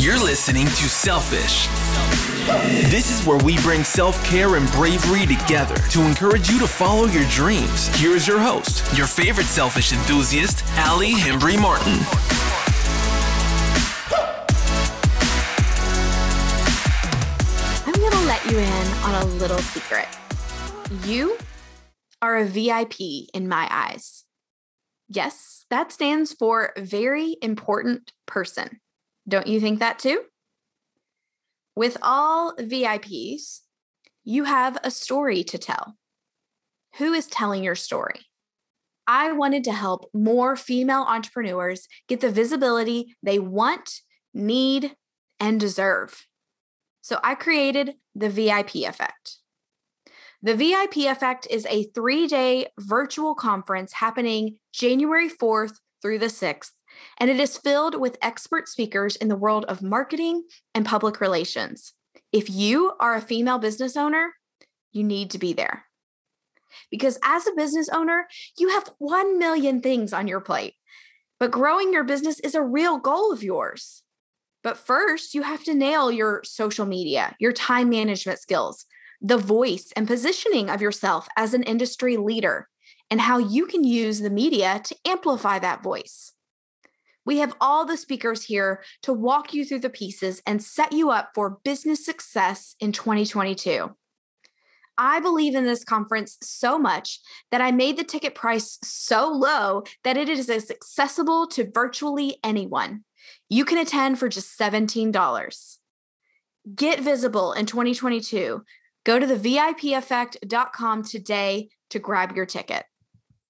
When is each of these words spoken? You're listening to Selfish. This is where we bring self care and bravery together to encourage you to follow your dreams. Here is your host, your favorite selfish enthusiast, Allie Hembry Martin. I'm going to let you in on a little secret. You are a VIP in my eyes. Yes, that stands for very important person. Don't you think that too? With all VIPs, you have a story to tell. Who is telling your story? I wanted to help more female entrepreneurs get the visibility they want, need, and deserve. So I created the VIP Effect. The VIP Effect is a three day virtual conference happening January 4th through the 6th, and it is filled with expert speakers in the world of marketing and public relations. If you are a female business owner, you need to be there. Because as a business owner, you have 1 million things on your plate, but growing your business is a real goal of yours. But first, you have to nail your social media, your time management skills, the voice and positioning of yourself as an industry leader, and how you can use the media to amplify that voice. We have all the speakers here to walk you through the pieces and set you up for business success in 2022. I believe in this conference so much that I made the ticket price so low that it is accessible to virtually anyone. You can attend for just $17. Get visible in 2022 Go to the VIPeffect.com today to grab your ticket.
You're 0.00 0.18
listening 0.18 0.64
to 0.64 0.88
Selfish. 0.88 1.68
This 2.90 3.10
is 3.10 3.26
where 3.26 3.36
we 3.44 3.58
bring 3.58 3.84
self 3.84 4.24
care 4.24 4.56
and 4.56 4.66
bravery 4.72 5.26
together 5.26 5.76
to 5.90 6.00
encourage 6.06 6.48
you 6.48 6.58
to 6.58 6.66
follow 6.66 7.04
your 7.04 7.28
dreams. 7.28 7.94
Here 7.98 8.16
is 8.16 8.26
your 8.26 8.40
host, 8.40 8.96
your 8.96 9.06
favorite 9.06 9.44
selfish 9.44 9.92
enthusiast, 9.92 10.64
Allie 10.78 11.12
Hembry 11.12 11.60
Martin. 11.60 11.98
I'm 17.86 18.00
going 18.00 18.12
to 18.12 18.26
let 18.26 18.42
you 18.50 18.56
in 18.56 18.86
on 19.04 19.22
a 19.22 19.26
little 19.34 19.58
secret. 19.58 20.08
You 21.04 21.36
are 22.22 22.38
a 22.38 22.46
VIP 22.46 23.28
in 23.34 23.48
my 23.48 23.68
eyes. 23.70 24.24
Yes, 25.10 25.66
that 25.68 25.92
stands 25.92 26.32
for 26.32 26.72
very 26.78 27.36
important 27.42 28.14
person. 28.24 28.80
Don't 29.30 29.46
you 29.46 29.60
think 29.60 29.78
that 29.78 29.98
too? 29.98 30.22
With 31.76 31.96
all 32.02 32.54
VIPs, 32.56 33.60
you 34.24 34.44
have 34.44 34.76
a 34.82 34.90
story 34.90 35.44
to 35.44 35.56
tell. 35.56 35.96
Who 36.98 37.12
is 37.12 37.28
telling 37.28 37.62
your 37.62 37.76
story? 37.76 38.26
I 39.06 39.32
wanted 39.32 39.64
to 39.64 39.72
help 39.72 40.10
more 40.12 40.56
female 40.56 41.02
entrepreneurs 41.02 41.86
get 42.08 42.20
the 42.20 42.30
visibility 42.30 43.16
they 43.22 43.38
want, 43.38 44.00
need, 44.34 44.94
and 45.38 45.60
deserve. 45.60 46.26
So 47.00 47.20
I 47.22 47.34
created 47.36 47.94
the 48.14 48.28
VIP 48.28 48.74
Effect. 48.76 49.38
The 50.42 50.54
VIP 50.54 50.96
Effect 50.98 51.46
is 51.50 51.66
a 51.66 51.84
three 51.94 52.26
day 52.26 52.66
virtual 52.78 53.34
conference 53.36 53.92
happening 53.92 54.56
January 54.72 55.30
4th 55.30 55.78
through 56.02 56.18
the 56.18 56.26
6th, 56.26 56.72
and 57.18 57.30
it 57.30 57.40
is 57.40 57.56
filled 57.56 57.98
with 57.98 58.18
expert 58.22 58.68
speakers 58.68 59.16
in 59.16 59.28
the 59.28 59.36
world 59.36 59.64
of 59.66 59.82
marketing 59.82 60.44
and 60.74 60.86
public 60.86 61.20
relations. 61.20 61.92
If 62.32 62.48
you 62.48 62.92
are 63.00 63.14
a 63.14 63.20
female 63.20 63.58
business 63.58 63.96
owner, 63.96 64.34
you 64.92 65.04
need 65.04 65.30
to 65.30 65.38
be 65.38 65.52
there. 65.52 65.84
Because 66.90 67.18
as 67.24 67.46
a 67.46 67.54
business 67.56 67.88
owner, 67.88 68.26
you 68.58 68.70
have 68.70 68.90
1 68.98 69.38
million 69.38 69.80
things 69.80 70.12
on 70.12 70.28
your 70.28 70.40
plate, 70.40 70.74
but 71.38 71.50
growing 71.50 71.92
your 71.92 72.04
business 72.04 72.40
is 72.40 72.54
a 72.54 72.62
real 72.62 72.98
goal 72.98 73.32
of 73.32 73.42
yours. 73.42 74.02
But 74.62 74.76
first, 74.76 75.34
you 75.34 75.42
have 75.42 75.64
to 75.64 75.74
nail 75.74 76.10
your 76.10 76.42
social 76.44 76.86
media, 76.86 77.34
your 77.40 77.52
time 77.52 77.88
management 77.88 78.38
skills, 78.38 78.84
the 79.20 79.38
voice 79.38 79.92
and 79.96 80.06
positioning 80.06 80.68
of 80.70 80.82
yourself 80.82 81.28
as 81.36 81.54
an 81.54 81.62
industry 81.62 82.16
leader, 82.16 82.68
and 83.10 83.20
how 83.20 83.38
you 83.38 83.66
can 83.66 83.84
use 83.84 84.20
the 84.20 84.30
media 84.30 84.80
to 84.84 84.96
amplify 85.06 85.58
that 85.58 85.82
voice. 85.82 86.32
We 87.24 87.38
have 87.38 87.54
all 87.60 87.84
the 87.84 87.96
speakers 87.96 88.44
here 88.44 88.82
to 89.02 89.12
walk 89.12 89.52
you 89.54 89.64
through 89.64 89.80
the 89.80 89.90
pieces 89.90 90.42
and 90.46 90.62
set 90.62 90.92
you 90.92 91.10
up 91.10 91.30
for 91.34 91.58
business 91.64 92.04
success 92.04 92.74
in 92.80 92.92
2022. 92.92 93.94
I 94.98 95.20
believe 95.20 95.54
in 95.54 95.64
this 95.64 95.84
conference 95.84 96.36
so 96.42 96.78
much 96.78 97.20
that 97.50 97.60
I 97.60 97.70
made 97.70 97.96
the 97.96 98.04
ticket 98.04 98.34
price 98.34 98.78
so 98.82 99.30
low 99.30 99.84
that 100.04 100.16
it 100.16 100.28
is 100.28 100.50
accessible 100.50 101.46
to 101.48 101.70
virtually 101.70 102.38
anyone. 102.44 103.04
You 103.48 103.64
can 103.64 103.78
attend 103.78 104.18
for 104.18 104.28
just 104.28 104.58
$17. 104.58 105.76
Get 106.74 107.00
visible 107.00 107.52
in 107.52 107.66
2022 107.66 108.62
Go 109.04 109.18
to 109.18 109.26
the 109.26 109.36
VIPeffect.com 109.36 111.04
today 111.04 111.70
to 111.90 111.98
grab 111.98 112.36
your 112.36 112.46
ticket. 112.46 112.84